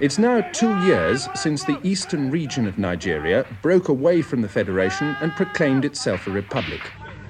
[0.00, 5.14] It's now two years since the eastern region of Nigeria broke away from the Federation
[5.20, 6.80] and proclaimed itself a republic.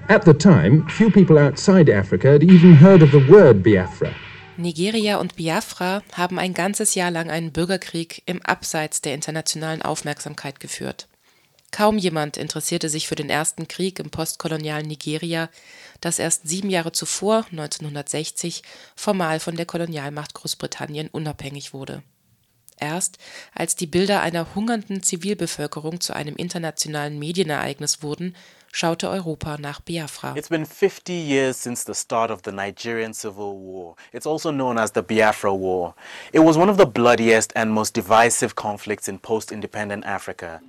[0.08, 4.14] At the time, few people outside Africa had even heard of the word Biafra.
[4.56, 10.61] Nigeria und Biafra haben ein ganzes Jahr lang einen Bürgerkrieg im Abseits der internationalen Aufmerksamkeit
[10.61, 11.09] geführt.
[11.71, 15.48] Kaum jemand interessierte sich für den ersten Krieg im postkolonialen Nigeria,
[16.00, 18.62] das erst sieben Jahre zuvor, 1960,
[18.96, 22.02] formal von der Kolonialmacht Großbritannien unabhängig wurde.
[22.80, 23.19] Erst
[23.55, 28.34] als die Bilder einer hungernden Zivilbevölkerung zu einem internationalen Medienereignis wurden,
[28.73, 30.34] schaute Europa nach Biafra.
[30.34, 33.96] It's been 50 years since the start of the Nigerian Civil War.
[34.12, 35.95] It's also known as the Biafra War.
[36.32, 40.62] It was one of the bloodiest and most divisive conflicts in post-independent Africa.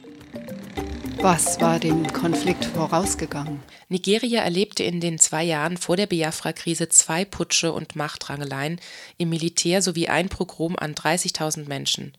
[1.20, 3.60] Was war dem Konflikt vorausgegangen?
[3.90, 8.80] Nigeria erlebte in den zwei Jahren vor der Biafra-Krise zwei Putsche und Machtrangeleien
[9.18, 12.14] im Militär sowie ein Pogrom an 30.000 Menschen.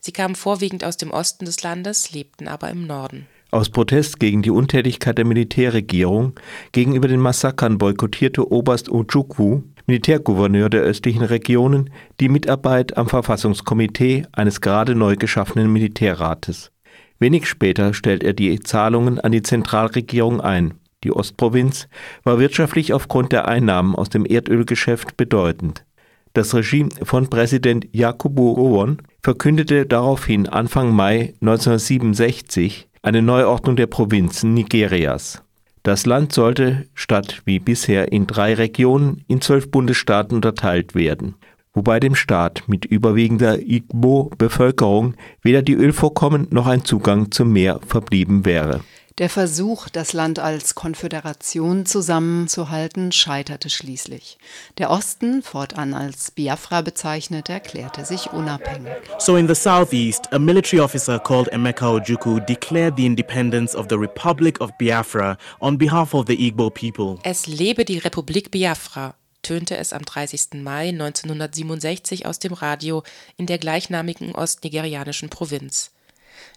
[0.00, 3.26] Sie kamen vorwiegend aus dem Osten des Landes, lebten aber im Norden.
[3.50, 6.34] Aus Protest gegen die Untätigkeit der Militärregierung
[6.72, 14.60] gegenüber den Massakern boykottierte Oberst Ojukwu, Militärgouverneur der östlichen Regionen, die Mitarbeit am Verfassungskomitee eines
[14.60, 16.72] gerade neu geschaffenen Militärrates.
[17.18, 20.74] Wenig später stellt er die Zahlungen an die Zentralregierung ein.
[21.04, 21.88] Die Ostprovinz
[22.24, 25.84] war wirtschaftlich aufgrund der Einnahmen aus dem Erdölgeschäft bedeutend.
[26.32, 34.54] Das Regime von Präsident Yakubu Gowon verkündete daraufhin Anfang Mai 1967 eine Neuordnung der Provinzen
[34.54, 35.42] Nigerias.
[35.84, 41.34] Das Land sollte statt wie bisher in drei Regionen in zwölf Bundesstaaten unterteilt werden
[41.74, 48.44] wobei dem Staat mit überwiegender Igbo-Bevölkerung weder die Ölvorkommen noch ein Zugang zum Meer verblieben
[48.44, 48.80] wäre.
[49.18, 54.38] Der Versuch, das Land als Konföderation zusammenzuhalten, scheiterte schließlich.
[54.78, 58.90] Der Osten, fortan als Biafra bezeichnet, erklärte sich unabhängig.
[59.20, 63.94] So in the southeast, a military officer called Emeka Ojukwu declared the independence of the
[63.94, 67.20] Republic of Biafra on behalf of the Igbo people.
[67.22, 70.54] Es lebe die Republik Biafra, tönte es am 30.
[70.54, 73.04] Mai 1967 aus dem Radio
[73.36, 75.92] in der gleichnamigen ostnigerianischen Provinz.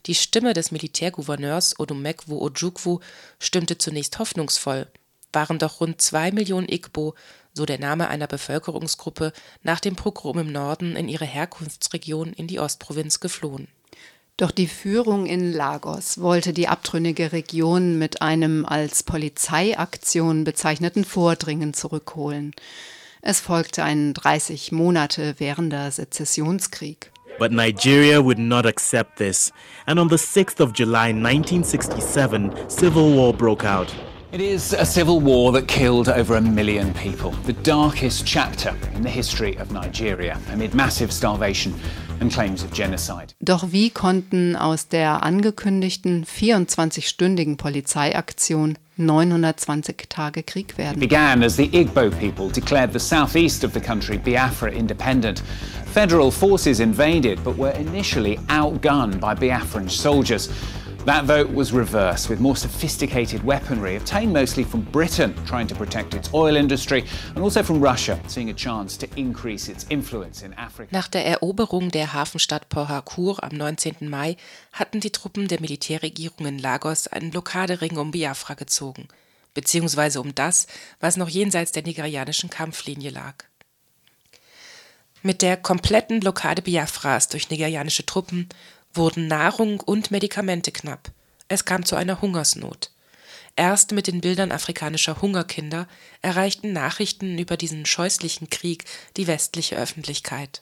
[0.08, 3.00] Die Stimme des Militärgouverneurs Odumegwu Ojukwu
[3.40, 4.88] stimmte zunächst hoffnungsvoll.
[5.32, 7.14] Waren doch rund zwei Millionen Igbo,
[7.54, 12.60] so der Name einer Bevölkerungsgruppe, nach dem Pogrom im Norden in ihre Herkunftsregion in die
[12.60, 13.68] Ostprovinz geflohen.
[14.38, 21.74] Doch die Führung in Lagos wollte die abtrünnige Region mit einem als Polizeiaktion bezeichneten Vordringen
[21.74, 22.52] zurückholen.
[23.24, 27.12] Es folgte ein 30 Monate währender Sezessionskrieg.
[27.40, 29.52] But Nigeria would not accept this,
[29.88, 33.88] and on the 6th of July 1967, civil war broke out.
[34.32, 39.02] It is a civil war that killed over a million people, the darkest chapter in
[39.02, 41.74] the history of Nigeria, amid massive starvation
[42.20, 43.34] and claims of genocide.
[43.40, 51.02] Doch wie konnten aus der angekündigten 24-stündigen Polizeiaktion 920 Tage Krieg werden?
[51.02, 55.42] It began as the Igbo people declared the southeast of the country Biafra independent.
[55.94, 60.50] Federal forces invaded but were initially outgunned by Biafran soldiers.
[61.08, 66.14] That vote was reversed with more sophisticated weaponry obtained mostly from Britain, trying to protect
[66.14, 70.54] its oil industry, and also from Russia, seeing a chance to increase its influence in
[70.56, 70.90] Africa.
[70.92, 74.10] Nach der Eroberung der Hafenstadt Port Harcourt am 19.
[74.10, 74.36] Mai
[74.74, 79.08] hatten die Truppen der Militärregierung in Lagos einen Blockadering um Biafra gezogen,
[79.54, 80.68] beziehungsweise um das,
[81.00, 83.46] was noch jenseits der nigerianischen Kampflinie lag.
[85.24, 88.50] Mit der kompletten Blockade Biafras durch nigerianische Truppen
[88.98, 91.12] wurden Nahrung und Medikamente knapp.
[91.48, 92.92] Es kam zu einer Hungersnot.
[93.56, 95.88] Erst mit den Bildern afrikanischer Hungerkinder
[96.22, 98.86] erreichten Nachrichten über diesen scheußlichen Krieg
[99.18, 100.62] die westliche Öffentlichkeit.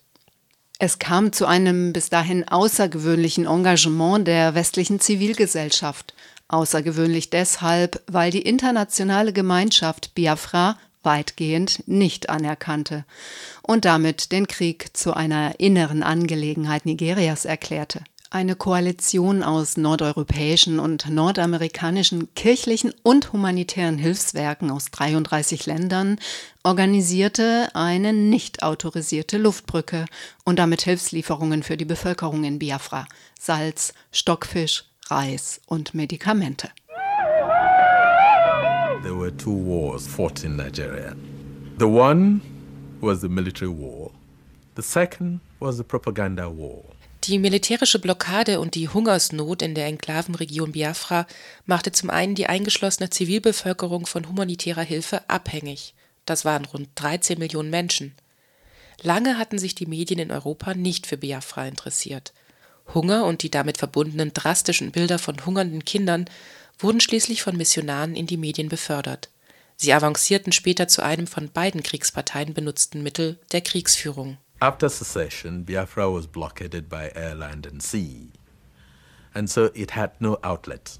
[0.79, 6.13] Es kam zu einem bis dahin außergewöhnlichen Engagement der westlichen Zivilgesellschaft.
[6.47, 13.05] Außergewöhnlich deshalb, weil die internationale Gemeinschaft Biafra weitgehend nicht anerkannte
[13.61, 18.03] und damit den Krieg zu einer inneren Angelegenheit Nigerias erklärte.
[18.31, 26.17] Eine Koalition aus nordeuropäischen und nordamerikanischen kirchlichen und humanitären Hilfswerken aus 33 Ländern
[26.63, 30.05] organisierte eine nicht autorisierte Luftbrücke
[30.43, 33.05] und damit Hilfslieferungen für die Bevölkerung in Biafra,
[33.39, 36.69] Salz, Stockfisch, Reis und Medikamente.
[39.03, 41.15] There were two wars fought in Nigeria.
[41.77, 42.41] The one
[43.01, 44.09] was the military war.
[44.75, 46.94] The second was the propaganda war.
[47.27, 51.25] Die militärische Blockade und die Hungersnot in der Enklavenregion Biafra
[51.65, 55.95] machte zum einen die eingeschlossene Zivilbevölkerung von humanitärer Hilfe abhängig.
[56.25, 58.13] Das waren rund 13 Millionen Menschen.
[59.01, 62.31] Lange hatten sich die Medien in Europa nicht für Biafra interessiert.
[62.93, 66.25] Hunger und die damit verbundenen drastischen Bilder von hungernden Kindern
[66.77, 69.29] wurden schließlich von Missionaren in die Medien befördert.
[69.77, 74.37] Sie avancierten später zu einem von beiden Kriegsparteien benutzten Mittel der Kriegsführung.
[74.61, 78.31] After secession, Biafra was blockaded by air, land and sea.
[79.33, 80.97] And so it had no outlet.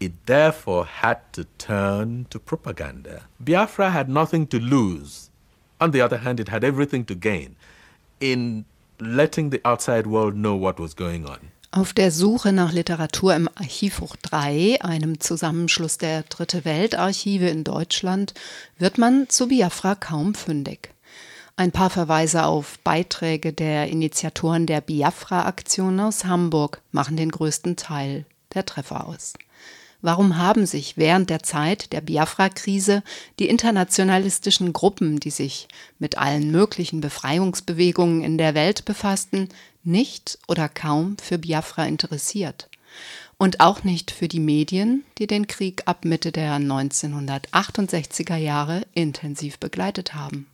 [0.00, 3.24] It therefore had to turn to propaganda.
[3.38, 5.30] Biafra had nothing to lose.
[5.80, 7.56] On the other hand, it had everything to gain
[8.20, 8.64] in
[9.00, 11.52] letting the outside world know what was going on.
[11.70, 18.32] Auf der Suche nach Literatur im Archivbuch 3, einem Zusammenschluss der Dritte Weltarchive in Deutschland,
[18.78, 20.94] wird man zu Biafra kaum fündig.
[21.58, 28.26] Ein paar Verweise auf Beiträge der Initiatoren der Biafra-Aktion aus Hamburg machen den größten Teil
[28.54, 29.32] der Treffer aus.
[30.00, 33.02] Warum haben sich während der Zeit der Biafra-Krise
[33.40, 35.66] die internationalistischen Gruppen, die sich
[35.98, 39.48] mit allen möglichen Befreiungsbewegungen in der Welt befassten,
[39.82, 42.68] nicht oder kaum für Biafra interessiert?
[43.36, 49.58] Und auch nicht für die Medien, die den Krieg ab Mitte der 1968er Jahre intensiv
[49.58, 50.46] begleitet haben.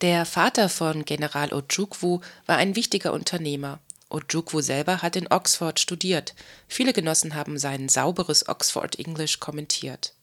[0.00, 3.80] Der Vater von General Ojukwu war ein wichtiger Unternehmer.
[4.10, 6.36] Ojukwu selber hat in Oxford studiert.
[6.68, 10.14] Viele Genossen haben sein sauberes Oxford English kommentiert.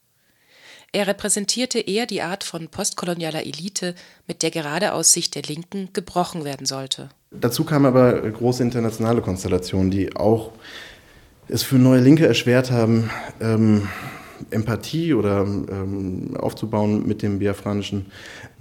[0.93, 3.95] Er repräsentierte eher die Art von postkolonialer Elite,
[4.27, 7.09] mit der gerade aus Sicht der Linken gebrochen werden sollte.
[7.31, 10.53] Dazu kamen aber große internationale Konstellationen, die auch
[11.49, 13.11] es für neue Linke erschwert haben,
[13.41, 13.89] ähm,
[14.51, 18.07] Empathie oder ähm, aufzubauen mit dem biafranischen,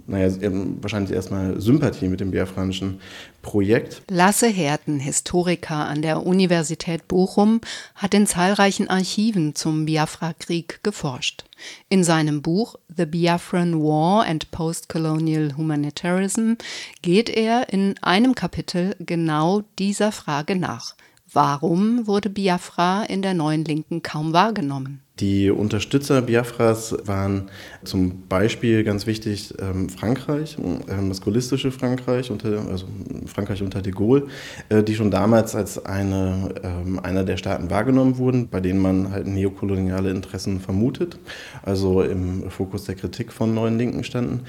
[0.06, 0.32] naja,
[0.80, 3.00] wahrscheinlich erstmal Sympathie mit dem biafranischen
[3.42, 4.02] Projekt.
[4.10, 7.60] Lasse Herten, Historiker an der Universität Bochum,
[7.94, 11.44] hat in zahlreichen Archiven zum Biafra-Krieg geforscht.
[11.88, 16.54] In seinem Buch The Biafran War and Postcolonial Humanitarianism
[17.02, 20.94] geht er in einem Kapitel genau dieser Frage nach.
[21.34, 25.00] Warum wurde Biafra in der neuen Linken kaum wahrgenommen?
[25.18, 27.50] Die Unterstützer Biafras waren
[27.82, 32.86] zum Beispiel ganz wichtig ähm, Frankreich, ähm, das gaullistische Frankreich, unter, also
[33.26, 34.28] Frankreich unter de Gaulle,
[34.68, 39.10] äh, die schon damals als eine, ähm, einer der Staaten wahrgenommen wurden, bei denen man
[39.10, 41.18] halt neokoloniale Interessen vermutet,
[41.62, 44.42] also im Fokus der Kritik von neuen Linken standen.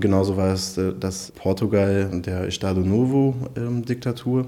[0.00, 4.46] Genauso war es äh, das Portugal der Estado Novo-Diktatur.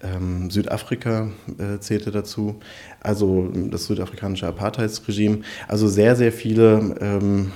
[0.00, 2.60] Ähm, Südafrika äh, zählte dazu,
[3.00, 5.40] also das südafrikanische Apartheidsregime.
[5.66, 7.52] Also sehr, sehr viele ähm,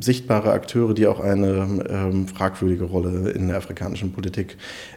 [0.00, 4.56] sichtbare Akteure, die auch eine ähm, fragwürdige Rolle in der afrikanischen Politik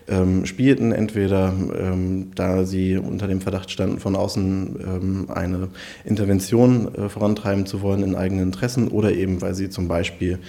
[0.10, 0.92] ähm, spielten.
[0.92, 5.70] Entweder ähm, da sie unter dem Verdacht standen, von außen ähm, eine
[6.04, 10.40] Intervention äh, vorantreiben zu wollen in eigenen Interessen oder eben, weil sie zum Beispiel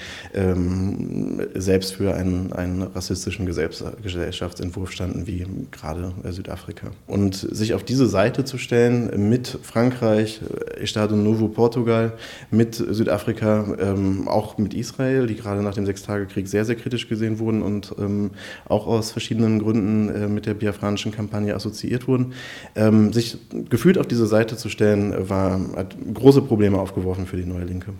[1.54, 6.90] selbst für einen, einen rassistischen Gesellschaftsentwurf standen, wie gerade äh, Südafrika.
[7.06, 12.14] Und sich auf diese Seite zu stellen mit Frankreich, äh, Estado Novo Portugal,
[12.50, 17.38] mit Südafrika, ähm, auch mit Israel, die gerade nach dem Sechstagekrieg sehr, sehr kritisch gesehen
[17.38, 18.30] wurden und ähm,
[18.68, 22.32] auch aus verschiedenen Gründen äh, mit der biafranischen Kampagne assoziiert wurden.
[22.74, 23.38] Ähm, sich
[23.70, 27.92] gefühlt auf diese Seite zu stellen, war, hat große Probleme aufgeworfen für die neue Linke.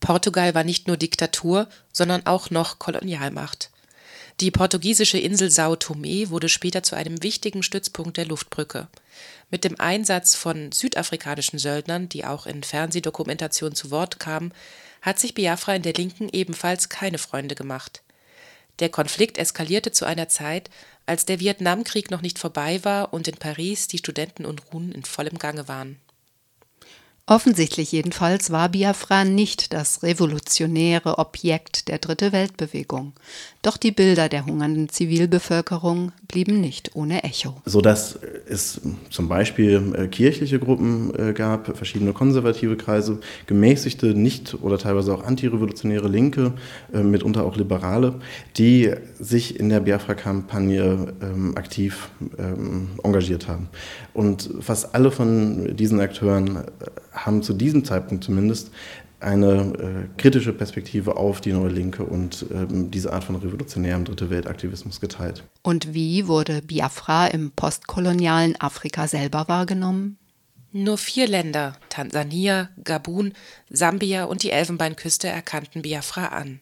[0.00, 3.70] Portugal war nicht nur Diktatur, sondern auch noch Kolonialmacht.
[4.40, 8.88] Die portugiesische Insel Sao Tome wurde später zu einem wichtigen Stützpunkt der Luftbrücke.
[9.50, 14.54] Mit dem Einsatz von südafrikanischen Söldnern, die auch in Fernsehdokumentationen zu Wort kamen,
[15.02, 18.02] hat sich Biafra in der Linken ebenfalls keine Freunde gemacht.
[18.78, 20.70] Der Konflikt eskalierte zu einer Zeit,
[21.04, 25.68] als der Vietnamkrieg noch nicht vorbei war und in Paris die Studentenunruhen in vollem Gange
[25.68, 26.00] waren.
[27.30, 33.12] Offensichtlich jedenfalls war Biafra nicht das revolutionäre Objekt der Dritte Weltbewegung.
[33.62, 37.62] Doch die Bilder der hungernden Zivilbevölkerung blieben nicht ohne Echo.
[37.66, 38.18] Sodass
[38.48, 45.14] es zum Beispiel äh, kirchliche Gruppen äh, gab, verschiedene konservative Kreise, gemäßigte, nicht oder teilweise
[45.14, 46.54] auch antirevolutionäre Linke,
[46.92, 48.18] äh, mitunter auch Liberale,
[48.56, 52.08] die sich in der Biafra-Kampagne ähm, aktiv
[52.38, 53.68] ähm, engagiert haben.
[54.14, 56.64] Und fast alle von diesen Akteuren
[57.24, 58.70] haben zu diesem Zeitpunkt zumindest
[59.20, 64.30] eine äh, kritische Perspektive auf die neue Linke und ähm, diese Art von revolutionärem Dritte
[64.30, 65.44] Weltaktivismus geteilt.
[65.62, 70.16] Und wie wurde Biafra im postkolonialen Afrika selber wahrgenommen?
[70.72, 73.32] Nur vier Länder, Tansania, Gabun,
[73.68, 76.60] Sambia und die Elfenbeinküste, erkannten Biafra an.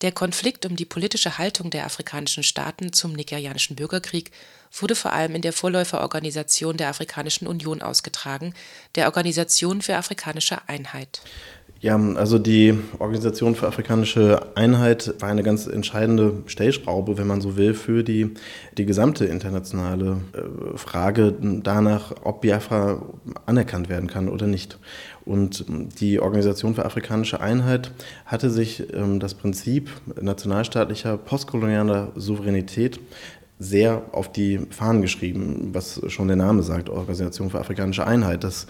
[0.00, 4.30] Der Konflikt um die politische Haltung der afrikanischen Staaten zum nigerianischen Bürgerkrieg
[4.72, 8.54] wurde vor allem in der Vorläuferorganisation der Afrikanischen Union ausgetragen,
[8.94, 11.20] der Organisation für afrikanische Einheit.
[11.80, 17.56] Ja, also die Organisation für afrikanische Einheit war eine ganz entscheidende Stellschraube, wenn man so
[17.56, 18.34] will, für die,
[18.76, 23.00] die gesamte internationale äh, Frage danach, ob Biafra
[23.46, 24.76] anerkannt werden kann oder nicht.
[25.24, 25.66] Und
[26.00, 27.92] die Organisation für afrikanische Einheit
[28.26, 29.88] hatte sich ähm, das Prinzip
[30.20, 32.98] nationalstaatlicher postkolonialer Souveränität
[33.60, 38.44] sehr auf die Fahnen geschrieben, was schon der Name sagt, Organisation für afrikanische Einheit.
[38.44, 38.68] Das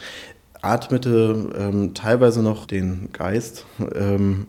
[0.63, 4.47] atmete ähm, teilweise noch den Geist ähm,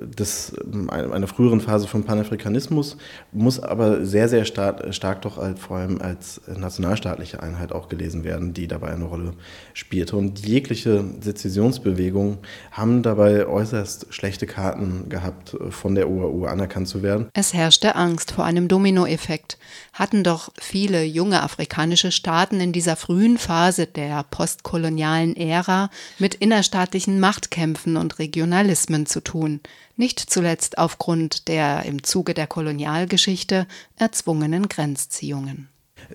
[0.00, 0.54] des,
[0.88, 2.96] einer früheren Phase von Panafrikanismus,
[3.32, 8.24] muss aber sehr, sehr stark, stark doch als, vor allem als nationalstaatliche Einheit auch gelesen
[8.24, 9.34] werden, die dabei eine Rolle
[9.72, 10.16] spielte.
[10.16, 12.38] Und jegliche Sezessionsbewegungen
[12.72, 17.28] haben dabei äußerst schlechte Karten gehabt, von der OAU anerkannt zu werden.
[17.32, 19.58] Es herrschte Angst vor einem Dominoeffekt.
[19.92, 27.20] Hatten doch viele junge afrikanische Staaten in dieser frühen Phase der postkolonialen Ära mit innerstaatlichen
[27.20, 29.60] Machtkämpfen und Regionalismen zu tun
[29.96, 33.66] nicht zuletzt aufgrund der im Zuge der Kolonialgeschichte
[33.96, 35.68] erzwungenen Grenzziehungen.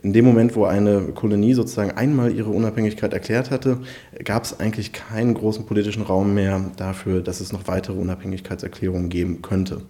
[0.04, 3.82] In dem Moment, wo eine Kolonie sozusagen einmal ihre Unabhängigkeit erklärt hatte,
[4.24, 9.42] gab es eigentlich keinen großen politischen Raum mehr dafür, dass es noch weitere Unabhängigkeitserklärungen geben
[9.42, 9.88] könnte.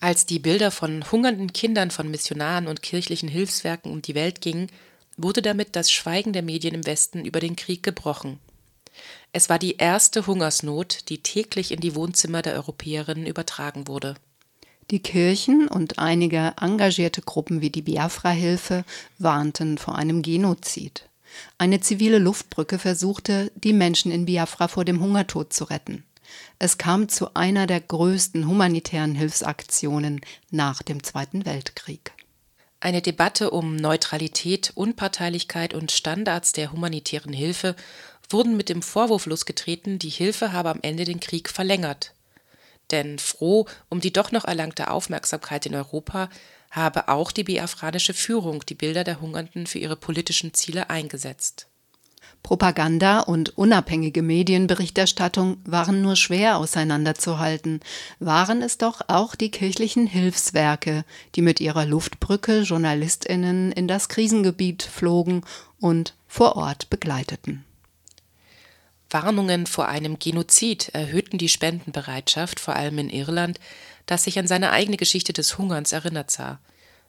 [0.00, 4.68] Als die Bilder von hungernden Kindern von Missionaren und kirchlichen Hilfswerken um die Welt gingen,
[5.16, 8.38] wurde damit das Schweigen der Medien im Westen über den Krieg gebrochen.
[9.36, 14.14] Es war die erste Hungersnot, die täglich in die Wohnzimmer der Europäerinnen übertragen wurde.
[14.92, 18.84] Die Kirchen und einige engagierte Gruppen wie die Biafra-Hilfe
[19.18, 21.08] warnten vor einem Genozid.
[21.58, 26.04] Eine zivile Luftbrücke versuchte, die Menschen in Biafra vor dem Hungertod zu retten.
[26.60, 30.20] Es kam zu einer der größten humanitären Hilfsaktionen
[30.52, 32.12] nach dem Zweiten Weltkrieg.
[32.78, 37.74] Eine Debatte um Neutralität, Unparteilichkeit und Standards der humanitären Hilfe
[38.28, 42.12] wurden mit dem Vorwurf losgetreten, die Hilfe habe am Ende den Krieg verlängert.
[42.90, 46.28] Denn froh um die doch noch erlangte Aufmerksamkeit in Europa
[46.70, 51.68] habe auch die biafranische Führung die Bilder der Hungernden für ihre politischen Ziele eingesetzt.
[52.42, 57.80] Propaganda und unabhängige Medienberichterstattung waren nur schwer auseinanderzuhalten,
[58.18, 61.04] waren es doch auch die kirchlichen Hilfswerke,
[61.36, 65.42] die mit ihrer Luftbrücke Journalistinnen in das Krisengebiet flogen
[65.80, 67.64] und vor Ort begleiteten.
[69.14, 73.60] Warnungen vor einem Genozid erhöhten die Spendenbereitschaft, vor allem in Irland,
[74.06, 76.58] das sich an seine eigene Geschichte des Hungerns erinnert sah,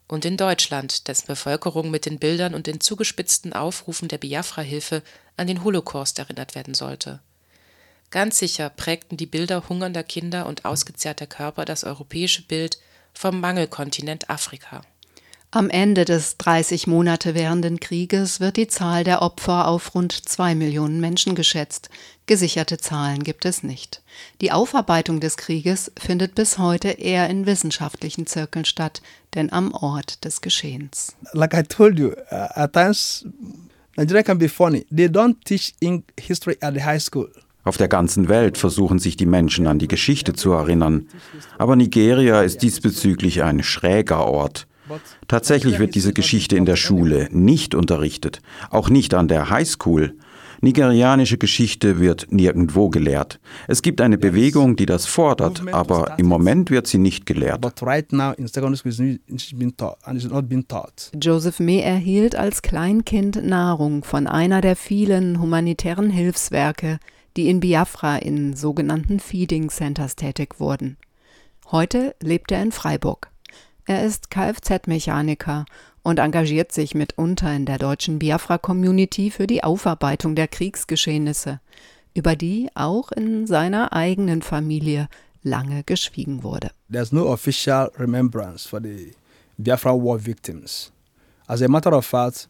[0.08, 5.02] und in Deutschland, dessen Bevölkerung mit den Bildern und den zugespitzten Aufrufen der Biafra-Hilfe
[5.36, 7.22] an den Holocaust erinnert werden sollte.
[8.12, 12.78] Ganz sicher prägten die Bilder hungernder Kinder und ausgezehrter Körper das europäische Bild
[13.16, 14.84] vom Mangelkontinent Afrika.
[15.52, 20.54] Am Ende des 30 Monate währenden Krieges wird die Zahl der Opfer auf rund zwei
[20.54, 21.90] Millionen Menschen geschätzt.
[22.26, 24.02] Gesicherte Zahlen gibt es nicht.
[24.42, 29.02] Die Aufarbeitung des Krieges findet bis heute eher in wissenschaftlichen Zirkeln statt,
[29.34, 31.16] denn am Ort des Geschehens.
[31.34, 33.26] Like I told you, uh, at times
[33.96, 34.86] Nigeria can be funny.
[34.94, 37.32] They don't teach in history at the high school.
[37.64, 41.08] Auf der ganzen Welt versuchen sich die Menschen an die Geschichte zu erinnern.
[41.58, 44.68] Aber Nigeria ist diesbezüglich ein schräger Ort.
[45.28, 50.16] Tatsächlich wird diese Geschichte in der Schule nicht unterrichtet, auch nicht an der Highschool.
[50.62, 53.40] Nigerianische Geschichte wird nirgendwo gelehrt.
[53.68, 57.62] Es gibt eine Bewegung, die das fordert, aber im Moment wird sie nicht gelehrt.
[61.22, 67.00] Joseph May erhielt als Kleinkind Nahrung von einer der vielen humanitären Hilfswerke,
[67.38, 70.98] die in Biafra in sogenannten Feeding Centers tätig wurden.
[71.72, 73.30] Heute lebt er in Freiburg.
[73.88, 75.66] Er ist Kfz-Mechaniker
[76.02, 81.60] und engagiert sich mitunter in der deutschen Biafra-Community für die Aufarbeitung der Kriegsgeschehnisse,
[82.16, 85.08] über die auch in seiner eigenen Familie
[85.44, 86.72] lange geschwiegen wurde.
[86.92, 89.12] There's no official remembrance for the
[89.60, 90.92] Biafra war victims.
[91.48, 92.50] As a matter of fact,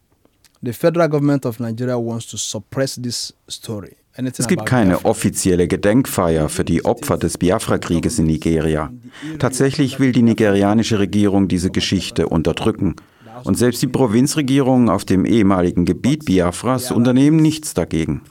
[0.63, 3.98] the federal government of Nigeria wants to suppress this story.
[4.17, 8.91] Es gibt keine offizielle Gedenkfeier für die Opfer des Biafra-Krieges in Nigeria.
[9.39, 12.95] Tatsächlich will die nigerianische Regierung diese Geschichte unterdrücken.
[13.43, 18.22] Und selbst die Provinzregierungen auf dem ehemaligen Gebiet Biafras unternehmen nichts dagegen.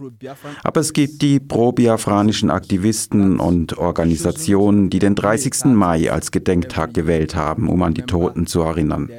[0.63, 5.67] Aber es gibt die pro-biafranischen Aktivisten und Organisationen, die den 30.
[5.67, 9.11] Mai als Gedenktag gewählt haben, um an die Toten zu erinnern.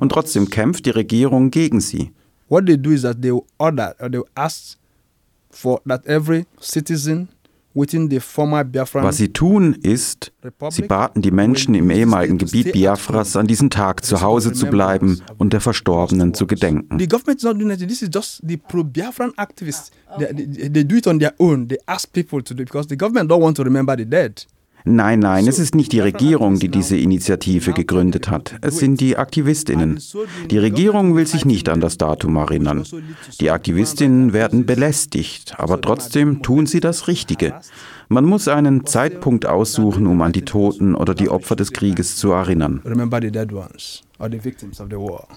[0.00, 2.10] Und trotzdem kämpft die Regierung gegen sie.
[2.48, 5.45] What they do is that they order or they ask for that every citizen
[9.04, 10.32] Was sie tun, ist,
[10.70, 15.20] sie baten die Menschen im ehemaligen Gebiet Biafras, an diesem Tag zu Hause zu bleiben
[15.36, 16.96] und der Verstorbenen zu gedenken.
[20.18, 21.68] They, they do it on their own.
[21.68, 24.46] They ask people to do it because the government don't want to remember the dead.
[24.88, 28.54] Nein, nein, es ist nicht die Regierung, die diese Initiative gegründet hat.
[28.60, 30.00] Es sind die Aktivistinnen.
[30.48, 32.86] Die Regierung will sich nicht an das Datum erinnern.
[33.40, 37.54] Die Aktivistinnen werden belästigt, aber trotzdem tun sie das Richtige.
[38.08, 42.30] Man muss einen Zeitpunkt aussuchen, um an die Toten oder die Opfer des Krieges zu
[42.30, 42.80] erinnern.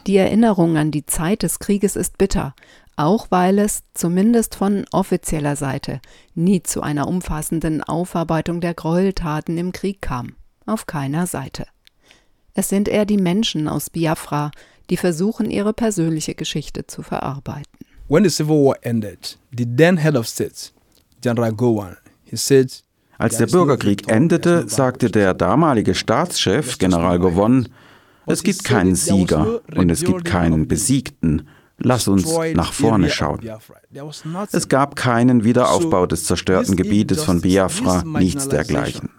[0.05, 2.53] Die Erinnerung an die Zeit des Krieges ist bitter,
[2.99, 6.01] auch weil es, zumindest von offizieller Seite,
[6.35, 10.35] nie zu einer umfassenden Aufarbeitung der Gräueltaten im Krieg kam.
[10.65, 11.65] Auf keiner Seite.
[12.53, 14.51] Es sind eher die Menschen aus Biafra,
[14.89, 17.71] die versuchen, ihre persönliche Geschichte zu verarbeiten.
[18.09, 20.71] When the Civil War ended, the then head of state,
[21.21, 22.83] General Gowon, he said,
[23.17, 27.69] Als der Bürgerkrieg endete, sagte der damalige Staatschef, General Gowon,
[28.25, 31.47] es gibt keinen Sieger und es gibt keinen Besiegten.
[31.79, 33.41] Lass uns nach vorne schauen.
[34.51, 39.09] Es gab keinen Wiederaufbau des zerstörten Gebietes von Biafra, nichts dergleichen.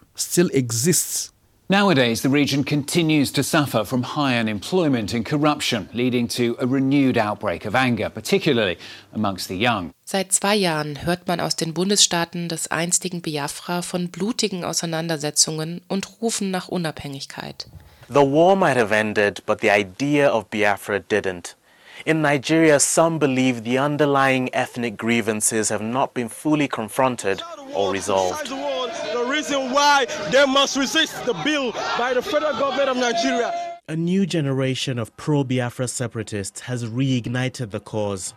[1.70, 7.16] Nowadays, the region continues to suffer from high unemployment and corruption, leading to a renewed
[7.16, 8.76] outbreak of anger, particularly
[9.14, 9.92] amongst the young.
[10.04, 16.20] Seit zwei Jahren hört man aus den Bundesstaaten des einstigen Biafra von blutigen Auseinandersetzungen und
[16.20, 17.68] Rufen nach Unabhängigkeit.
[18.08, 21.54] The war might have ended, but the idea of Biafra didn't.
[22.06, 27.42] In Nigeria, some believe the underlying ethnic grievances have not been fully confronted
[27.74, 28.48] or resolved.
[28.48, 33.52] The reason why they must resist the bill by the federal government of Nigeria.
[33.88, 38.32] A new generation of pro Biafra separatists has reignited the cause.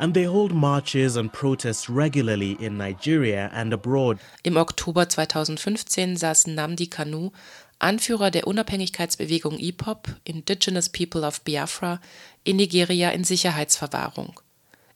[0.00, 4.18] And they hold marches and protests regularly in Nigeria and abroad.
[4.44, 7.32] Im Oktober 2015 saß Namdi Kanu
[7.80, 12.00] Anführer der Unabhängigkeitsbewegung IPOP, Indigenous People of Biafra,
[12.42, 14.40] in Nigeria in Sicherheitsverwahrung.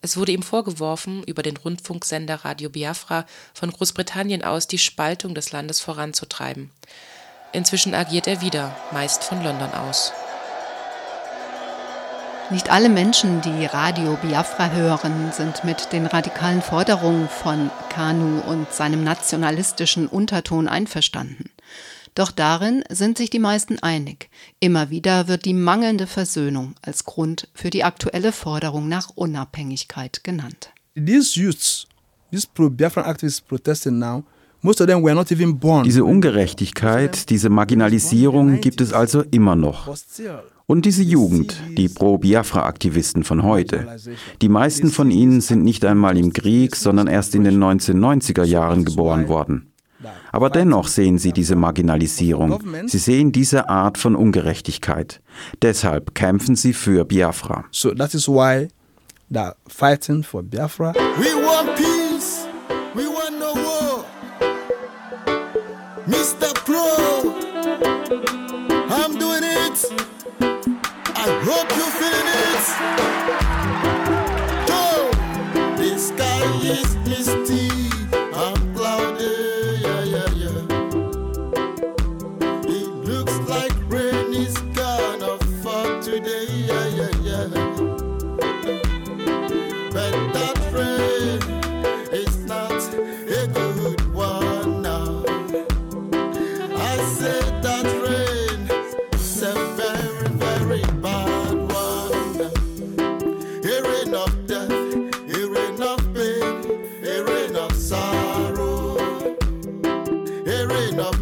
[0.00, 3.24] Es wurde ihm vorgeworfen, über den Rundfunksender Radio Biafra
[3.54, 6.72] von Großbritannien aus die Spaltung des Landes voranzutreiben.
[7.52, 10.12] Inzwischen agiert er wieder, meist von London aus.
[12.50, 18.72] Nicht alle Menschen, die Radio Biafra hören, sind mit den radikalen Forderungen von Kanu und
[18.72, 21.48] seinem nationalistischen Unterton einverstanden.
[22.14, 24.28] Doch darin sind sich die meisten einig.
[24.60, 30.70] Immer wieder wird die mangelnde Versöhnung als Grund für die aktuelle Forderung nach Unabhängigkeit genannt.
[30.94, 31.86] These youths,
[32.30, 34.24] these pro-Biafran activists protesting now.
[35.84, 39.92] Diese Ungerechtigkeit, diese Marginalisierung gibt es also immer noch.
[40.66, 43.88] Und diese Jugend, die Pro-Biafra-Aktivisten von heute,
[44.40, 48.84] die meisten von ihnen sind nicht einmal im Krieg, sondern erst in den 1990er Jahren
[48.84, 49.71] geboren worden.
[50.32, 52.58] Aber dennoch sehen sie diese Marginalisierung.
[52.86, 55.20] Sie sehen diese Art von Ungerechtigkeit.
[55.60, 57.64] Deshalb kämpfen sie für Biafra.
[57.70, 58.68] So that is why
[59.30, 60.92] they're fighting for Biafra.
[61.18, 62.46] We want peace.
[62.94, 64.04] We want no war.
[66.06, 66.52] Mr.
[66.64, 67.32] Pro,
[68.88, 69.86] I'm doing it.
[71.14, 73.11] I hope you're feeling it.
[110.98, 111.21] A